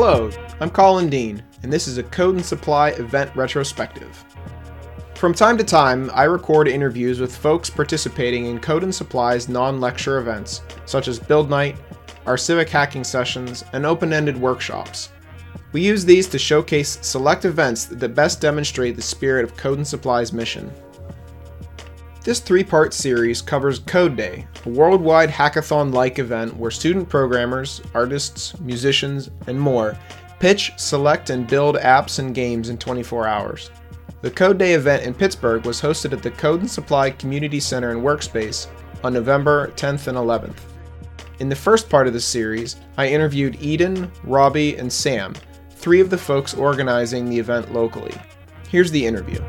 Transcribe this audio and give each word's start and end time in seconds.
Hello, 0.00 0.30
I'm 0.60 0.70
Colin 0.70 1.10
Dean, 1.10 1.42
and 1.64 1.72
this 1.72 1.88
is 1.88 1.98
a 1.98 2.04
Code 2.04 2.36
and 2.36 2.44
Supply 2.44 2.90
event 2.90 3.34
retrospective. 3.34 4.24
From 5.16 5.34
time 5.34 5.58
to 5.58 5.64
time, 5.64 6.08
I 6.14 6.22
record 6.22 6.68
interviews 6.68 7.18
with 7.18 7.36
folks 7.36 7.68
participating 7.68 8.46
in 8.46 8.60
Code 8.60 8.84
and 8.84 8.94
Supply's 8.94 9.48
non 9.48 9.80
lecture 9.80 10.18
events, 10.18 10.62
such 10.86 11.08
as 11.08 11.18
Build 11.18 11.50
Night, 11.50 11.78
our 12.26 12.36
civic 12.36 12.68
hacking 12.68 13.02
sessions, 13.02 13.64
and 13.72 13.84
open 13.84 14.12
ended 14.12 14.40
workshops. 14.40 15.10
We 15.72 15.84
use 15.84 16.04
these 16.04 16.28
to 16.28 16.38
showcase 16.38 17.00
select 17.02 17.44
events 17.44 17.86
that 17.86 18.14
best 18.14 18.40
demonstrate 18.40 18.94
the 18.94 19.02
spirit 19.02 19.42
of 19.42 19.56
Code 19.56 19.78
and 19.78 19.86
Supply's 19.86 20.32
mission. 20.32 20.70
This 22.28 22.40
three 22.40 22.62
part 22.62 22.92
series 22.92 23.40
covers 23.40 23.78
Code 23.78 24.14
Day, 24.14 24.46
a 24.66 24.68
worldwide 24.68 25.30
hackathon 25.30 25.94
like 25.94 26.18
event 26.18 26.54
where 26.54 26.70
student 26.70 27.08
programmers, 27.08 27.80
artists, 27.94 28.60
musicians, 28.60 29.30
and 29.46 29.58
more 29.58 29.98
pitch, 30.38 30.72
select, 30.76 31.30
and 31.30 31.46
build 31.46 31.76
apps 31.76 32.18
and 32.18 32.34
games 32.34 32.68
in 32.68 32.76
24 32.76 33.26
hours. 33.26 33.70
The 34.20 34.30
Code 34.30 34.58
Day 34.58 34.74
event 34.74 35.04
in 35.04 35.14
Pittsburgh 35.14 35.64
was 35.64 35.80
hosted 35.80 36.12
at 36.12 36.22
the 36.22 36.30
Code 36.30 36.60
and 36.60 36.70
Supply 36.70 37.12
Community 37.12 37.60
Center 37.60 37.92
and 37.92 38.02
Workspace 38.02 38.66
on 39.02 39.14
November 39.14 39.68
10th 39.68 40.08
and 40.08 40.18
11th. 40.18 40.58
In 41.38 41.48
the 41.48 41.56
first 41.56 41.88
part 41.88 42.06
of 42.06 42.12
the 42.12 42.20
series, 42.20 42.76
I 42.98 43.08
interviewed 43.08 43.56
Eden, 43.62 44.12
Robbie, 44.22 44.76
and 44.76 44.92
Sam, 44.92 45.32
three 45.70 46.02
of 46.02 46.10
the 46.10 46.18
folks 46.18 46.52
organizing 46.52 47.24
the 47.24 47.38
event 47.38 47.72
locally. 47.72 48.12
Here's 48.68 48.90
the 48.90 49.06
interview. 49.06 49.42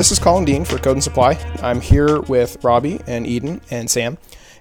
This 0.00 0.12
is 0.12 0.18
Colin 0.18 0.46
Dean 0.46 0.64
for 0.64 0.78
Code 0.78 0.94
and 0.94 1.04
Supply. 1.04 1.32
I'm 1.62 1.82
here 1.82 2.22
with 2.22 2.64
Robbie 2.64 3.02
and 3.06 3.26
Eden 3.26 3.60
and 3.70 3.90
Sam, 3.90 4.16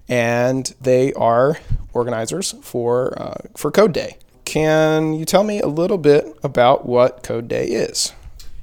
and 0.10 0.66
they 0.82 1.14
are 1.14 1.58
organizers 1.94 2.56
for 2.62 3.18
uh, 3.18 3.36
for 3.56 3.72
Code 3.72 3.94
Day. 3.94 4.18
Can 4.44 5.14
you 5.14 5.24
tell 5.24 5.46
me 5.46 5.62
a 5.62 5.68
little 5.68 5.98
bit 5.98 6.38
about 6.44 6.86
what 6.86 7.24
Code 7.24 7.48
Day 7.48 7.68
is? 7.68 8.12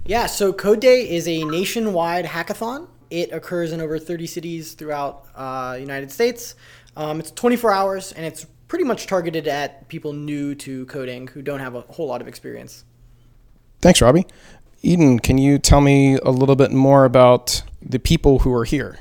Yeah, 0.05 0.27
so 0.27 0.53
Code 0.53 0.81
Day 0.81 1.09
is 1.09 1.27
a 1.27 1.45
nationwide 1.45 2.27
hackathon. 2.27 2.89
It 3.09 3.33
occurs 3.33 3.73
in 3.73 3.81
over 3.81 3.99
30 3.99 4.27
cities 4.27 4.75
throughout 4.75 5.25
uh, 5.35 5.79
United 5.81 6.13
States. 6.13 6.57
Um, 6.95 7.21
it's 7.21 7.31
24 7.31 7.73
hours, 7.73 8.13
and 8.13 8.27
it's 8.27 8.45
pretty 8.69 8.85
much 8.85 9.07
targeted 9.07 9.49
at 9.49 9.89
people 9.89 10.13
new 10.13 10.55
to 10.57 10.85
coding 10.85 11.29
who 11.29 11.41
don't 11.41 11.61
have 11.61 11.75
a 11.75 11.81
whole 11.81 12.07
lot 12.07 12.21
of 12.21 12.29
experience. 12.29 12.85
Thanks, 13.81 14.03
Robbie. 14.03 14.27
Eden, 14.87 15.19
can 15.19 15.37
you 15.37 15.59
tell 15.59 15.81
me 15.81 16.17
a 16.19 16.31
little 16.31 16.55
bit 16.55 16.71
more 16.71 17.05
about 17.05 17.65
the 17.83 17.99
people 17.99 18.39
who 18.41 18.55
are 18.55 18.65
here? 18.65 19.01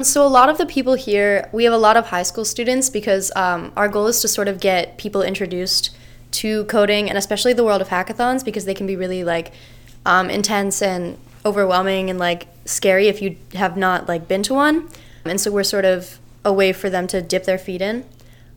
So, 0.00 0.24
a 0.24 0.28
lot 0.28 0.48
of 0.48 0.58
the 0.58 0.66
people 0.66 0.94
here, 0.94 1.50
we 1.52 1.64
have 1.64 1.72
a 1.72 1.78
lot 1.78 1.96
of 1.96 2.06
high 2.06 2.22
school 2.22 2.44
students 2.44 2.88
because 2.88 3.32
um, 3.34 3.72
our 3.76 3.88
goal 3.88 4.06
is 4.06 4.20
to 4.20 4.28
sort 4.28 4.46
of 4.46 4.60
get 4.60 4.98
people 4.98 5.20
introduced 5.20 5.90
to 6.42 6.64
coding 6.66 7.08
and 7.08 7.18
especially 7.18 7.52
the 7.52 7.64
world 7.64 7.80
of 7.80 7.88
hackathons 7.88 8.44
because 8.44 8.64
they 8.64 8.74
can 8.74 8.86
be 8.86 8.94
really 8.94 9.24
like 9.24 9.52
um, 10.06 10.30
intense 10.30 10.80
and 10.80 11.18
overwhelming 11.44 12.08
and 12.08 12.20
like 12.20 12.46
scary 12.64 13.08
if 13.08 13.20
you 13.20 13.36
have 13.54 13.76
not 13.76 14.06
like 14.06 14.28
been 14.28 14.44
to 14.44 14.54
one. 14.54 14.88
And 15.24 15.40
so, 15.40 15.50
we're 15.50 15.64
sort 15.64 15.84
of 15.84 16.20
a 16.44 16.52
way 16.52 16.72
for 16.72 16.88
them 16.88 17.08
to 17.08 17.20
dip 17.20 17.42
their 17.42 17.58
feet 17.58 17.82
in. 17.82 18.04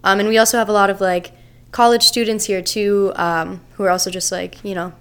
Um, 0.04 0.20
and 0.20 0.30
we 0.30 0.38
also 0.38 0.60
have 0.60 0.70
a 0.70 0.74
lot 0.74 0.92
of 0.92 1.02
like 1.02 1.32
college 1.72 2.04
students 2.04 2.46
here 2.46 2.62
too 2.62 3.14
um, 3.16 3.62
who 3.74 3.84
are 3.84 3.90
also 3.90 4.12
just 4.12 4.32
like, 4.32 4.64
you 4.64 4.76
know, 4.76 4.94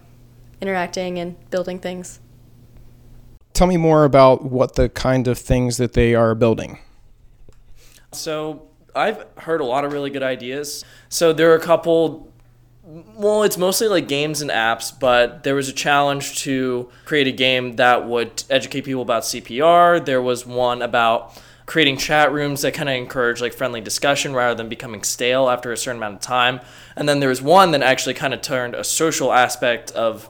interacting 0.60 1.18
and 1.18 1.36
building 1.50 1.78
things. 1.78 2.20
Tell 3.52 3.66
me 3.66 3.76
more 3.76 4.04
about 4.04 4.44
what 4.44 4.74
the 4.74 4.88
kind 4.88 5.28
of 5.28 5.38
things 5.38 5.76
that 5.76 5.92
they 5.92 6.14
are 6.14 6.34
building. 6.34 6.78
So, 8.12 8.68
I've 8.96 9.24
heard 9.38 9.60
a 9.60 9.64
lot 9.64 9.84
of 9.84 9.92
really 9.92 10.10
good 10.10 10.22
ideas. 10.22 10.84
So, 11.08 11.32
there 11.32 11.52
are 11.52 11.56
a 11.56 11.60
couple 11.60 12.32
well, 12.86 13.44
it's 13.44 13.56
mostly 13.56 13.88
like 13.88 14.08
games 14.08 14.42
and 14.42 14.50
apps, 14.50 14.92
but 14.98 15.42
there 15.42 15.54
was 15.54 15.70
a 15.70 15.72
challenge 15.72 16.40
to 16.40 16.90
create 17.06 17.26
a 17.26 17.32
game 17.32 17.76
that 17.76 18.06
would 18.06 18.44
educate 18.50 18.82
people 18.82 19.00
about 19.00 19.22
CPR. 19.22 20.04
There 20.04 20.20
was 20.20 20.44
one 20.44 20.82
about 20.82 21.40
creating 21.66 21.96
chat 21.96 22.30
rooms 22.30 22.60
that 22.60 22.74
kind 22.74 22.90
of 22.90 22.94
encourage 22.94 23.40
like 23.40 23.54
friendly 23.54 23.80
discussion 23.80 24.34
rather 24.34 24.54
than 24.54 24.68
becoming 24.68 25.02
stale 25.02 25.48
after 25.48 25.72
a 25.72 25.76
certain 25.78 25.96
amount 25.96 26.16
of 26.16 26.20
time. 26.20 26.60
And 26.94 27.08
then 27.08 27.20
there 27.20 27.30
was 27.30 27.40
one 27.40 27.70
that 27.70 27.82
actually 27.82 28.14
kind 28.14 28.34
of 28.34 28.42
turned 28.42 28.74
a 28.74 28.84
social 28.84 29.32
aspect 29.32 29.90
of 29.92 30.28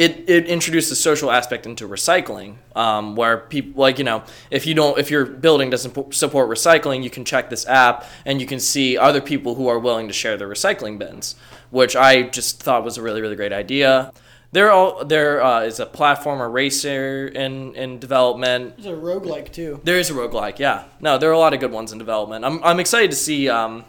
it, 0.00 0.30
it 0.30 0.46
introduced 0.46 0.90
a 0.90 0.94
social 0.94 1.30
aspect 1.30 1.66
into 1.66 1.86
recycling 1.86 2.56
um, 2.74 3.16
where 3.16 3.36
people 3.36 3.78
like 3.82 3.98
you 3.98 4.04
know 4.04 4.22
if 4.50 4.66
you 4.66 4.72
don't 4.72 4.98
if 4.98 5.10
your 5.10 5.26
building 5.26 5.68
doesn't 5.68 6.14
support 6.14 6.48
recycling 6.48 7.04
you 7.04 7.10
can 7.10 7.24
check 7.24 7.50
this 7.50 7.66
app 7.66 8.06
and 8.24 8.40
you 8.40 8.46
can 8.46 8.58
see 8.58 8.96
other 8.96 9.20
people 9.20 9.56
who 9.56 9.68
are 9.68 9.78
willing 9.78 10.08
to 10.08 10.14
share 10.14 10.38
their 10.38 10.48
recycling 10.48 10.98
bins 10.98 11.34
which 11.68 11.94
i 11.94 12.22
just 12.22 12.62
thought 12.62 12.82
was 12.82 12.96
a 12.96 13.02
really 13.02 13.20
really 13.20 13.36
great 13.36 13.52
idea. 13.52 14.12
There 14.52 14.72
all 14.72 15.04
there 15.04 15.40
uh, 15.40 15.60
is 15.60 15.78
a 15.78 15.86
platformer 15.86 16.52
racer 16.52 17.28
in 17.28 17.76
in 17.76 18.00
development. 18.00 18.76
There's 18.78 18.98
a 18.98 19.00
roguelike 19.00 19.52
too. 19.52 19.80
There 19.84 19.98
is 19.98 20.10
a 20.10 20.14
roguelike 20.14 20.58
yeah. 20.58 20.84
No 20.98 21.18
there 21.18 21.30
are 21.30 21.34
a 21.34 21.38
lot 21.38 21.54
of 21.54 21.60
good 21.60 21.70
ones 21.70 21.92
in 21.92 21.98
development. 21.98 22.44
I'm, 22.44 22.62
I'm 22.64 22.80
excited 22.80 23.10
to 23.10 23.16
see 23.16 23.48
um, 23.48 23.84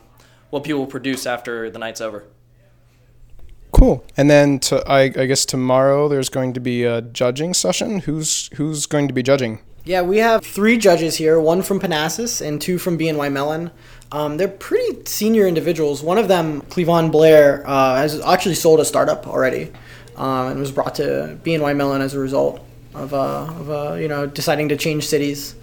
what 0.52 0.64
people 0.64 0.86
produce 0.86 1.26
after 1.26 1.72
the 1.72 1.80
night's 1.80 2.02
over 2.02 2.26
Cool. 3.82 4.06
And 4.16 4.30
then 4.30 4.60
to, 4.60 4.88
I, 4.88 5.06
I 5.06 5.26
guess 5.26 5.44
tomorrow 5.44 6.08
there's 6.08 6.30
going 6.30 6.54
to 6.54 6.60
be 6.60 6.84
a 6.84 7.02
judging 7.02 7.52
session. 7.56 7.98
Who's 8.02 8.48
who's 8.54 8.86
going 8.86 9.08
to 9.08 9.14
be 9.14 9.24
judging? 9.24 9.58
Yeah, 9.86 10.04
we 10.04 10.18
have 10.18 10.46
three 10.46 10.78
judges 10.78 11.16
here, 11.16 11.40
one 11.40 11.64
from 11.64 11.80
Panasas 11.80 12.46
and 12.46 12.62
two 12.62 12.78
from 12.78 12.96
BNY 12.96 13.32
Mellon. 13.32 13.72
Um, 14.12 14.38
they're 14.38 14.48
pretty 14.48 15.06
senior 15.06 15.48
individuals. 15.48 16.04
One 16.04 16.20
of 16.20 16.28
them, 16.28 16.62
Clevon 16.70 17.12
Blair, 17.12 17.68
uh, 17.68 17.96
has 17.96 18.22
actually 18.22 18.54
sold 18.54 18.80
a 18.82 18.86
startup 18.86 19.28
already 19.28 19.72
um, 20.16 20.50
and 20.50 20.60
was 20.60 20.72
brought 20.72 20.94
to 20.96 21.40
BNY 21.44 21.76
Mellon 21.76 22.04
as 22.04 22.14
a 22.14 22.20
result 22.20 22.64
of, 22.94 23.16
uh, 23.16 23.46
of 23.46 23.70
uh, 23.72 23.94
you 23.96 24.08
know 24.08 24.28
deciding 24.28 24.70
to 24.70 24.78
change 24.78 25.08
cities. 25.08 25.56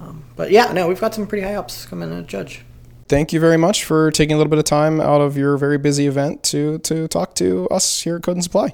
Um, 0.00 0.24
but 0.34 0.50
yeah, 0.50 0.72
no, 0.72 0.88
we've 0.88 1.00
got 1.00 1.14
some 1.14 1.24
pretty 1.24 1.46
high 1.46 1.54
ups 1.54 1.86
coming 1.86 2.08
to 2.08 2.24
judge 2.24 2.64
thank 3.10 3.32
you 3.32 3.40
very 3.40 3.56
much 3.56 3.84
for 3.84 4.12
taking 4.12 4.34
a 4.34 4.38
little 4.38 4.50
bit 4.50 4.60
of 4.60 4.64
time 4.64 5.00
out 5.00 5.20
of 5.20 5.36
your 5.36 5.56
very 5.56 5.76
busy 5.76 6.06
event 6.06 6.44
to 6.44 6.78
to 6.78 7.08
talk 7.08 7.34
to 7.34 7.68
us 7.68 8.02
here 8.02 8.16
at 8.16 8.22
Code 8.22 8.36
and 8.36 8.44
Supply. 8.44 8.72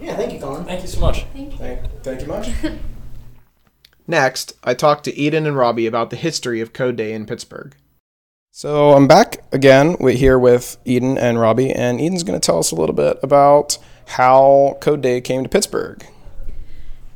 Yeah, 0.00 0.16
thank 0.16 0.32
you, 0.32 0.40
Colin. 0.40 0.64
Thank 0.64 0.82
you 0.82 0.88
so 0.88 1.00
much. 1.00 1.24
Thank 1.34 1.52
you. 1.52 1.58
Thank, 1.58 2.02
thank 2.02 2.20
you 2.22 2.26
much. 2.28 2.48
Next, 4.06 4.54
I 4.64 4.74
talked 4.74 5.04
to 5.04 5.14
Eden 5.14 5.46
and 5.46 5.56
Robbie 5.56 5.86
about 5.86 6.10
the 6.10 6.16
history 6.16 6.60
of 6.60 6.72
Code 6.72 6.96
Day 6.96 7.12
in 7.12 7.26
Pittsburgh. 7.26 7.74
So 8.50 8.92
I'm 8.92 9.08
back 9.08 9.42
again 9.52 9.96
here 10.08 10.38
with 10.38 10.76
Eden 10.84 11.18
and 11.18 11.40
Robbie, 11.40 11.72
and 11.72 12.00
Eden's 12.00 12.22
going 12.22 12.38
to 12.38 12.44
tell 12.44 12.58
us 12.58 12.70
a 12.70 12.74
little 12.76 12.94
bit 12.94 13.18
about 13.22 13.78
how 14.06 14.76
Code 14.80 15.02
Day 15.02 15.20
came 15.20 15.42
to 15.42 15.48
Pittsburgh. 15.48 16.06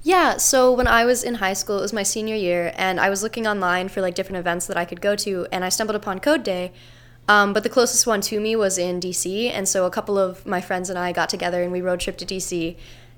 Yeah, 0.07 0.37
so 0.37 0.71
when 0.71 0.87
I 0.87 1.05
was 1.05 1.25
in 1.25 1.35
high 1.35 1.55
school, 1.55 1.79
it 1.79 1.83
was 1.83 1.93
my 1.93 2.05
senior 2.05 2.37
year, 2.37 2.73
and 2.77 3.01
I 3.01 3.11
was 3.11 3.25
looking 3.25 3.45
online 3.45 3.89
for 3.89 4.01
like 4.01 4.15
different 4.15 4.39
events 4.39 4.69
that 4.69 4.77
I 4.77 4.85
could 4.85 5.01
go 5.01 5.17
to, 5.17 5.49
and 5.51 5.65
I 5.65 5.69
stumbled 5.69 5.97
upon 5.97 6.21
Code 6.21 6.45
Day. 6.45 6.71
Um, 7.27 7.53
but 7.53 7.65
the 7.65 7.69
closest 7.69 8.07
one 8.07 8.21
to 8.21 8.39
me 8.39 8.55
was 8.55 8.79
in 8.79 9.01
DC, 9.01 9.51
and 9.51 9.69
so 9.69 9.85
a 9.85 9.91
couple 9.91 10.17
of 10.17 10.47
my 10.47 10.61
friends 10.61 10.91
and 10.91 10.97
I 10.97 11.11
got 11.11 11.29
together 11.29 11.61
and 11.61 11.73
we 11.73 11.81
road 11.81 11.99
trip 11.99 12.17
to 12.19 12.25
DC. 12.25 12.77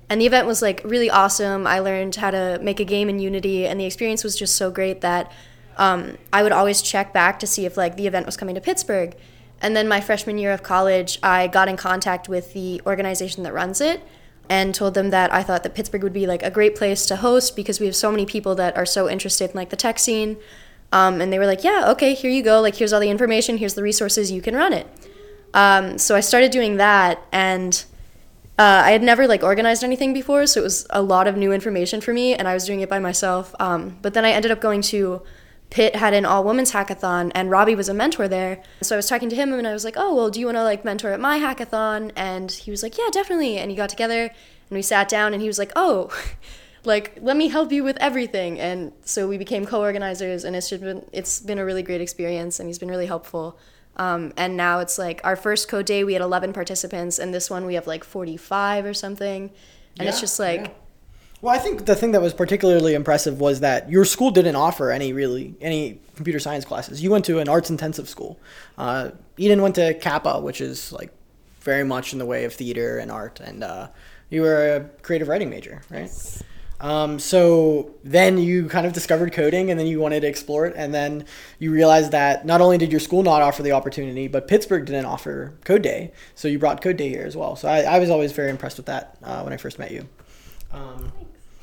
And 0.09 0.19
the 0.19 0.25
event 0.25 0.47
was 0.47 0.63
like 0.63 0.81
really 0.83 1.11
awesome. 1.11 1.67
I 1.67 1.77
learned 1.77 2.15
how 2.15 2.31
to 2.31 2.57
make 2.59 2.79
a 2.79 2.85
game 2.85 3.07
in 3.07 3.19
Unity, 3.19 3.67
and 3.67 3.79
the 3.79 3.85
experience 3.85 4.23
was 4.23 4.35
just 4.35 4.55
so 4.55 4.71
great 4.71 5.01
that 5.01 5.31
um, 5.77 6.17
I 6.33 6.41
would 6.41 6.51
always 6.51 6.81
check 6.81 7.13
back 7.13 7.37
to 7.37 7.45
see 7.45 7.67
if 7.67 7.77
like 7.77 7.97
the 7.97 8.07
event 8.07 8.25
was 8.25 8.35
coming 8.35 8.55
to 8.55 8.61
Pittsburgh. 8.61 9.15
And 9.61 9.75
then 9.75 9.87
my 9.87 10.01
freshman 10.01 10.39
year 10.39 10.53
of 10.53 10.63
college, 10.63 11.19
I 11.21 11.45
got 11.49 11.69
in 11.69 11.77
contact 11.77 12.27
with 12.27 12.53
the 12.53 12.81
organization 12.87 13.43
that 13.43 13.53
runs 13.53 13.79
it 13.79 14.01
and 14.49 14.73
told 14.73 14.95
them 14.95 15.11
that 15.11 15.31
I 15.31 15.43
thought 15.43 15.63
that 15.63 15.75
Pittsburgh 15.75 16.03
would 16.03 16.13
be 16.13 16.25
like 16.25 16.41
a 16.41 16.49
great 16.49 16.75
place 16.75 17.05
to 17.05 17.17
host 17.17 17.55
because 17.55 17.79
we 17.79 17.85
have 17.85 17.95
so 17.95 18.11
many 18.11 18.25
people 18.25 18.55
that 18.55 18.75
are 18.75 18.85
so 18.85 19.07
interested 19.07 19.51
in 19.51 19.55
like 19.55 19.69
the 19.69 19.75
tech 19.75 19.99
scene. 19.99 20.37
Um, 20.91 21.21
and 21.21 21.31
they 21.31 21.37
were 21.37 21.45
like, 21.45 21.63
yeah, 21.63 21.85
okay, 21.89 22.15
here 22.15 22.31
you 22.31 22.41
go. 22.41 22.59
Like, 22.61 22.75
here's 22.75 22.91
all 22.91 22.99
the 22.99 23.11
information. 23.11 23.57
Here's 23.57 23.75
the 23.75 23.83
resources. 23.83 24.31
You 24.31 24.41
can 24.41 24.55
run 24.55 24.73
it. 24.73 24.87
Um, 25.53 25.97
so 25.99 26.15
I 26.15 26.19
started 26.19 26.51
doing 26.51 26.77
that, 26.77 27.21
and 27.31 27.83
uh, 28.57 28.83
I 28.85 28.91
had 28.91 29.03
never 29.03 29.27
like 29.27 29.43
organized 29.43 29.83
anything 29.83 30.13
before, 30.13 30.45
so 30.45 30.61
it 30.61 30.63
was 30.63 30.85
a 30.89 31.01
lot 31.01 31.27
of 31.27 31.37
new 31.37 31.51
information 31.51 32.01
for 32.01 32.13
me, 32.13 32.35
and 32.35 32.47
I 32.47 32.53
was 32.53 32.65
doing 32.65 32.81
it 32.81 32.89
by 32.89 32.99
myself. 32.99 33.55
Um, 33.59 33.97
but 34.01 34.13
then 34.13 34.25
I 34.25 34.31
ended 34.31 34.51
up 34.51 34.61
going 34.61 34.81
to 34.83 35.21
Pitt 35.69 35.95
had 35.95 36.13
an 36.13 36.25
all 36.25 36.43
women's 36.43 36.71
hackathon 36.71 37.31
and 37.35 37.51
Robbie 37.51 37.75
was 37.75 37.89
a 37.89 37.93
mentor 37.93 38.27
there. 38.27 38.61
So 38.81 38.95
I 38.95 38.97
was 38.97 39.07
talking 39.07 39.29
to 39.29 39.35
him 39.35 39.53
and 39.53 39.67
I 39.67 39.73
was 39.73 39.85
like, 39.85 39.95
"Oh, 39.97 40.15
well, 40.15 40.29
do 40.29 40.39
you 40.39 40.47
want 40.47 40.57
to 40.57 40.63
like 40.63 40.83
mentor 40.83 41.11
at 41.11 41.19
my 41.19 41.37
hackathon?" 41.39 42.11
And 42.15 42.51
he 42.51 42.71
was 42.71 42.81
like, 42.81 42.97
"Yeah, 42.97 43.09
definitely." 43.11 43.57
And 43.57 43.69
he 43.69 43.77
got 43.77 43.89
together 43.89 44.23
and 44.23 44.75
we 44.75 44.81
sat 44.81 45.07
down 45.07 45.33
and 45.33 45.41
he 45.41 45.47
was 45.47 45.59
like, 45.59 45.71
"Oh, 45.75 46.09
like 46.85 47.17
let 47.21 47.37
me 47.37 47.49
help 47.49 47.71
you 47.71 47.83
with 47.83 47.97
everything." 47.97 48.59
And 48.59 48.93
so 49.05 49.27
we 49.27 49.37
became 49.37 49.65
co-organizers 49.65 50.43
and 50.43 50.55
it's 50.55 50.71
been 50.71 51.05
it's 51.11 51.39
been 51.39 51.59
a 51.59 51.65
really 51.65 51.83
great 51.83 52.01
experience 52.01 52.59
and 52.59 52.67
he's 52.67 52.79
been 52.79 52.89
really 52.89 53.07
helpful. 53.07 53.59
Um, 53.97 54.33
and 54.37 54.55
now 54.57 54.79
it's 54.79 54.97
like 54.97 55.21
our 55.23 55.35
first 55.35 55.67
code 55.67 55.85
day 55.85 56.03
we 56.05 56.13
had 56.13 56.21
11 56.21 56.53
participants 56.53 57.19
and 57.19 57.33
this 57.33 57.49
one 57.49 57.65
we 57.65 57.73
have 57.73 57.85
like 57.85 58.03
45 58.03 58.85
or 58.85 58.93
something. 58.93 59.51
And 59.97 60.05
yeah, 60.05 60.09
it's 60.09 60.21
just 60.21 60.39
like 60.39 60.61
yeah 60.61 60.71
Well, 61.41 61.55
I 61.55 61.57
think 61.57 61.85
the 61.85 61.95
thing 61.95 62.11
that 62.11 62.21
was 62.21 62.33
particularly 62.33 62.93
impressive 62.95 63.39
was 63.39 63.61
that 63.61 63.89
your 63.89 64.03
school 64.03 64.29
didn't 64.29 64.57
offer 64.57 64.91
any 64.91 65.13
really 65.13 65.55
any 65.61 65.99
computer 66.15 66.39
science 66.39 66.65
classes. 66.65 67.01
You 67.01 67.11
went 67.11 67.23
to 67.25 67.39
an 67.39 67.47
arts 67.47 67.69
intensive 67.69 68.09
school. 68.09 68.37
Uh, 68.77 69.11
Eden 69.37 69.61
went 69.61 69.75
to 69.75 69.93
CAPA, 69.93 70.41
which 70.41 70.59
is 70.59 70.91
like 70.91 71.11
very 71.61 71.85
much 71.85 72.11
in 72.11 72.19
the 72.19 72.25
way 72.25 72.43
of 72.43 72.53
theater 72.53 72.97
and 72.97 73.09
art, 73.09 73.39
and 73.39 73.63
uh, 73.63 73.87
you 74.29 74.41
were 74.41 74.75
a 74.75 74.79
creative 75.01 75.29
writing 75.29 75.49
major, 75.49 75.81
right? 75.89 76.11
Um, 76.81 77.19
so 77.19 77.91
then 78.05 78.37
you 78.37 78.67
kind 78.69 78.85
of 78.85 78.93
discovered 78.93 79.33
coding, 79.33 79.69
and 79.69 79.79
then 79.79 79.87
you 79.87 79.99
wanted 79.99 80.21
to 80.21 80.27
explore 80.27 80.65
it, 80.65 80.73
and 80.77 80.93
then 80.93 81.25
you 81.57 81.71
realized 81.71 82.11
that 82.11 82.45
not 82.45 82.61
only 82.61 82.77
did 82.77 82.91
your 82.91 83.01
school 83.01 83.23
not 83.23 83.41
offer 83.41 83.63
the 83.63 83.73
opportunity, 83.73 84.27
but 84.27 84.47
Pittsburgh 84.47 84.85
didn't 84.85 85.05
offer 85.05 85.53
Code 85.65 85.81
Day, 85.81 86.11
so 86.35 86.47
you 86.47 86.57
brought 86.59 86.81
Code 86.81 86.95
Day 86.97 87.09
here 87.09 87.23
as 87.23 87.35
well. 87.35 87.55
So 87.57 87.67
I, 87.67 87.81
I 87.81 87.99
was 87.99 88.09
always 88.09 88.31
very 88.31 88.49
impressed 88.49 88.77
with 88.77 88.85
that 88.85 89.17
uh, 89.23 89.41
when 89.41 89.51
I 89.51 89.57
first 89.57 89.77
met 89.77 89.91
you. 89.91 90.07
Um, 90.71 91.11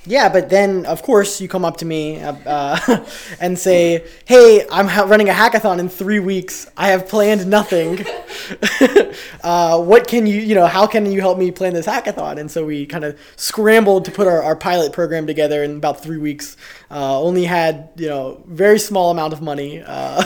yeah, 0.05 0.29
but 0.29 0.49
then 0.51 0.87
of 0.87 1.03
course 1.03 1.41
you 1.41 1.49
come 1.49 1.65
up 1.65 1.79
to 1.79 1.85
me 1.85 2.21
uh, 2.21 2.35
uh, 2.47 3.05
and 3.41 3.59
say, 3.59 4.05
"Hey, 4.25 4.65
I'm 4.71 4.87
ha- 4.87 5.05
running 5.05 5.29
a 5.29 5.33
hackathon 5.33 5.79
in 5.79 5.89
three 5.89 6.21
weeks. 6.21 6.71
I 6.77 6.89
have 6.89 7.09
planned 7.09 7.47
nothing. 7.47 8.05
uh, 9.43 9.81
what 9.81 10.07
can 10.07 10.27
you, 10.27 10.41
you 10.41 10.55
know, 10.55 10.67
how 10.67 10.87
can 10.87 11.07
you 11.11 11.21
help 11.21 11.39
me 11.39 11.51
plan 11.51 11.75
this 11.75 11.87
hackathon?" 11.87 12.39
And 12.39 12.51
so 12.51 12.65
we 12.65 12.87
kind 12.87 13.05
of 13.05 13.19
scrambled 13.37 14.05
to 14.07 14.11
put 14.11 14.27
our, 14.27 14.43
our 14.43 14.57
pilot 14.57 14.93
program 14.93 15.27
together 15.27 15.63
in 15.63 15.77
about 15.77 16.03
three 16.03 16.19
weeks. 16.19 16.57
Uh, 16.91 17.21
only 17.21 17.45
had 17.45 17.91
you 17.97 18.09
know 18.09 18.43
very 18.47 18.79
small 18.79 19.11
amount 19.11 19.33
of 19.33 19.43
money, 19.43 19.83
uh, 19.85 20.23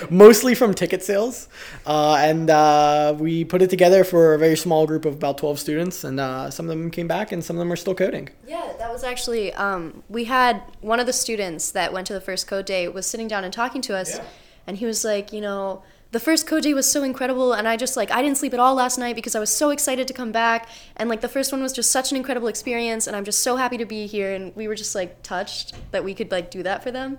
mostly 0.10 0.54
from 0.54 0.72
ticket 0.74 1.02
sales, 1.02 1.48
uh, 1.86 2.16
and 2.20 2.50
uh, 2.50 3.14
we 3.18 3.44
put 3.44 3.62
it 3.62 3.70
together 3.70 4.04
for 4.04 4.34
a 4.34 4.38
very 4.38 4.56
small 4.56 4.86
group 4.86 5.04
of 5.04 5.14
about 5.14 5.38
twelve 5.38 5.58
students, 5.58 6.04
and 6.04 6.20
uh, 6.20 6.50
some 6.50 6.66
of 6.66 6.70
them 6.70 6.90
came 6.90 7.08
back, 7.08 7.32
and 7.32 7.42
some 7.44 7.56
of 7.56 7.58
them 7.58 7.72
are 7.72 7.76
still 7.76 7.94
coding. 7.94 8.28
Yeah, 8.46 8.72
that 8.78 8.92
was 8.92 9.02
actually 9.02 9.52
um, 9.54 10.02
we 10.08 10.24
had 10.24 10.62
one 10.80 11.00
of 11.00 11.06
the 11.06 11.12
students 11.12 11.72
that 11.72 11.92
went 11.92 12.06
to 12.06 12.12
the 12.12 12.20
first 12.20 12.46
code 12.46 12.66
day 12.66 12.86
was 12.88 13.06
sitting 13.06 13.26
down 13.26 13.42
and 13.42 13.52
talking 13.52 13.82
to 13.82 13.96
us, 13.96 14.20
and 14.66 14.76
he 14.76 14.86
was 14.86 15.04
like, 15.04 15.32
you 15.32 15.40
know, 15.40 15.82
the 16.14 16.20
first 16.20 16.46
code 16.46 16.62
day 16.62 16.72
was 16.72 16.88
so 16.88 17.02
incredible, 17.02 17.52
and 17.52 17.66
I 17.66 17.76
just 17.76 17.96
like 17.96 18.12
I 18.12 18.22
didn't 18.22 18.38
sleep 18.38 18.54
at 18.54 18.60
all 18.60 18.76
last 18.76 18.98
night 18.98 19.16
because 19.16 19.34
I 19.34 19.40
was 19.40 19.50
so 19.50 19.70
excited 19.70 20.06
to 20.06 20.14
come 20.14 20.30
back, 20.30 20.68
and 20.96 21.08
like 21.10 21.20
the 21.20 21.28
first 21.28 21.50
one 21.50 21.60
was 21.60 21.72
just 21.72 21.90
such 21.90 22.12
an 22.12 22.16
incredible 22.16 22.46
experience, 22.46 23.08
and 23.08 23.16
I'm 23.16 23.24
just 23.24 23.40
so 23.40 23.56
happy 23.56 23.76
to 23.78 23.84
be 23.84 24.06
here, 24.06 24.32
and 24.32 24.54
we 24.54 24.68
were 24.68 24.76
just 24.76 24.94
like 24.94 25.24
touched 25.24 25.74
that 25.90 26.04
we 26.04 26.14
could 26.14 26.30
like 26.30 26.52
do 26.52 26.62
that 26.62 26.84
for 26.84 26.92
them. 26.92 27.18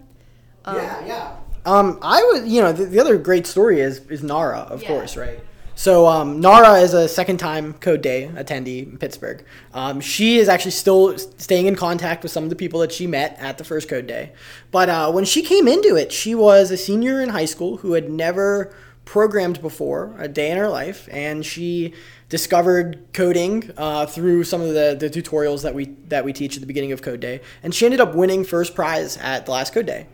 yeah, 0.66 1.06
yeah. 1.06 1.36
Um, 1.66 2.00
I 2.02 2.22
was, 2.24 2.48
you 2.48 2.62
know, 2.62 2.72
the, 2.72 2.86
the 2.86 3.00
other 3.00 3.18
great 3.18 3.46
story 3.46 3.82
is 3.82 4.00
is 4.10 4.24
Nara, 4.24 4.60
of 4.60 4.82
Yeah. 4.82 4.88
course, 4.88 5.18
right? 5.18 5.42
So 5.78 6.08
um, 6.08 6.40
Nara 6.40 6.76
is 6.76 6.94
a 6.94 7.06
second 7.10 7.38
time 7.38 7.74
Code 7.74 8.02
Day 8.02 8.32
attendee 8.34 8.84
in 8.90 8.98
Pittsburgh. 8.98 9.44
Um, 9.74 10.00
she 10.00 10.38
is 10.38 10.48
actually 10.48 10.72
still 10.72 11.18
staying 11.18 11.66
in 11.66 11.76
contact 11.76 12.24
with 12.24 12.32
some 12.32 12.46
of 12.46 12.50
the 12.50 12.56
people 12.56 12.80
that 12.80 12.94
she 12.94 13.08
met 13.08 13.36
at 13.42 13.58
the 13.58 13.66
first 13.66 13.90
Code 13.90 14.08
Day. 14.08 14.32
But 14.72 14.88
uh, 14.88 15.12
when 15.12 15.26
she 15.26 15.42
came 15.42 15.68
into 15.68 15.98
it, 15.98 16.14
she 16.14 16.34
was 16.34 16.72
a 16.72 16.78
senior 16.78 17.22
in 17.22 17.28
high 17.28 17.44
school 17.44 17.76
who 17.78 17.92
had 17.92 18.10
never 18.10 18.74
programmed 19.06 19.62
before 19.62 20.16
a 20.18 20.28
day 20.28 20.52
in 20.52 20.58
her 20.58 20.68
life, 20.68 21.08
and 21.12 21.46
she 21.46 21.94
discovered 22.28 23.06
coding 23.14 23.72
uh, 23.78 24.06
through 24.06 24.44
some 24.44 24.62
of 24.62 24.70
the, 24.74 24.98
the 25.00 25.10
tutorials 25.10 25.64
that 25.64 25.74
we 25.74 25.86
that 26.08 26.26
we 26.26 26.34
teach 26.34 26.56
at 26.56 26.62
the 26.62 26.68
beginning 26.68 26.92
of 26.92 27.02
Code 27.02 27.20
Day, 27.20 27.42
and 27.64 27.74
she 27.74 27.86
ended 27.86 28.02
up 28.02 28.16
winning 28.16 28.44
first 28.44 28.76
prize 28.76 29.18
at 29.18 29.46
the 29.46 29.52
last 29.52 29.74
Code 29.74 29.86
Day. 29.86 30.08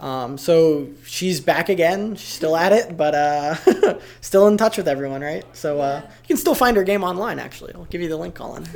Um, 0.00 0.38
so 0.38 0.88
she's 1.04 1.40
back 1.40 1.68
again. 1.68 2.14
She's 2.14 2.28
still 2.28 2.56
at 2.56 2.72
it, 2.72 2.96
but 2.96 3.14
uh, 3.14 3.98
still 4.20 4.46
in 4.46 4.56
touch 4.56 4.76
with 4.76 4.86
everyone, 4.86 5.22
right? 5.22 5.44
So 5.56 5.80
uh, 5.80 6.02
you 6.04 6.26
can 6.28 6.36
still 6.36 6.54
find 6.54 6.76
her 6.76 6.84
game 6.84 7.02
online. 7.02 7.38
Actually, 7.38 7.74
I'll 7.74 7.84
give 7.86 8.00
you 8.00 8.08
the 8.08 8.16
link, 8.16 8.34
Colin. 8.34 8.66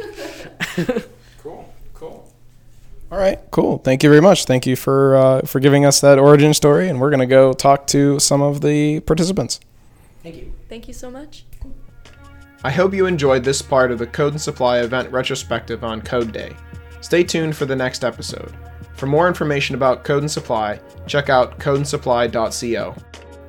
Cool. 1.42 1.71
All 3.12 3.18
right, 3.18 3.38
cool. 3.50 3.76
Thank 3.76 4.02
you 4.02 4.08
very 4.08 4.22
much. 4.22 4.46
Thank 4.46 4.66
you 4.66 4.74
for 4.74 5.14
uh, 5.16 5.42
for 5.42 5.60
giving 5.60 5.84
us 5.84 6.00
that 6.00 6.18
origin 6.18 6.54
story, 6.54 6.88
and 6.88 6.98
we're 6.98 7.10
gonna 7.10 7.26
go 7.26 7.52
talk 7.52 7.86
to 7.88 8.18
some 8.18 8.40
of 8.40 8.62
the 8.62 9.00
participants. 9.00 9.60
Thank 10.22 10.36
you. 10.36 10.50
Thank 10.70 10.88
you 10.88 10.94
so 10.94 11.10
much. 11.10 11.44
I 12.64 12.70
hope 12.70 12.94
you 12.94 13.04
enjoyed 13.04 13.44
this 13.44 13.60
part 13.60 13.92
of 13.92 13.98
the 13.98 14.06
Code 14.06 14.32
and 14.32 14.40
Supply 14.40 14.78
event 14.78 15.12
retrospective 15.12 15.84
on 15.84 16.00
Code 16.00 16.32
Day. 16.32 16.56
Stay 17.02 17.22
tuned 17.22 17.54
for 17.54 17.66
the 17.66 17.76
next 17.76 18.02
episode. 18.02 18.56
For 18.94 19.04
more 19.04 19.28
information 19.28 19.74
about 19.74 20.04
Code 20.04 20.22
and 20.22 20.30
Supply, 20.30 20.80
check 21.06 21.28
out 21.28 21.58
codeandsupply.co. 21.58 22.94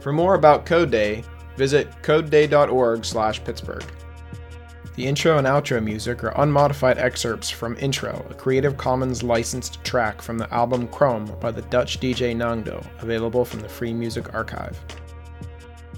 For 0.01 0.11
more 0.11 0.35
about 0.35 0.65
Code 0.65 0.91
Day, 0.91 1.23
visit 1.55 1.89
codeday.org/pittsburgh. 2.01 3.85
The 4.95 5.07
intro 5.07 5.39
and 5.39 5.47
outro 5.47 5.83
music 5.83 6.23
are 6.23 6.39
unmodified 6.39 6.99
excerpts 6.99 7.49
from 7.49 7.75
Intro, 7.79 8.23
a 8.29 8.33
Creative 8.35 8.77
Commons 8.77 9.23
licensed 9.23 9.83
track 9.83 10.21
from 10.21 10.37
the 10.37 10.53
album 10.53 10.87
Chrome 10.87 11.25
by 11.39 11.49
the 11.49 11.63
Dutch 11.63 11.99
DJ 11.99 12.35
Nangdo, 12.35 12.85
available 12.99 13.43
from 13.43 13.61
the 13.61 13.69
Free 13.69 13.91
Music 13.91 14.35
Archive. 14.35 14.79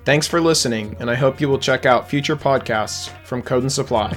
Thanks 0.05 0.27
for 0.27 0.39
listening, 0.39 0.95
and 1.01 1.09
I 1.09 1.15
hope 1.15 1.41
you 1.41 1.49
will 1.49 1.59
check 1.59 1.85
out 1.85 2.09
future 2.09 2.37
podcasts 2.37 3.09
from 3.25 3.41
Code 3.41 3.63
and 3.63 3.71
Supply. 3.71 4.13